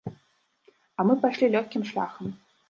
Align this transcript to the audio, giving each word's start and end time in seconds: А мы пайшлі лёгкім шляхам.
А 0.97 1.05
мы 1.09 1.17
пайшлі 1.27 1.51
лёгкім 1.57 1.85
шляхам. 1.91 2.35